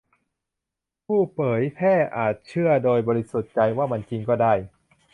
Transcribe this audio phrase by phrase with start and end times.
[1.05, 4.53] ผู้เผยแพร่อาจเชื่อโดยบริสุทธิ์ใจว่ามันจริงก็ได้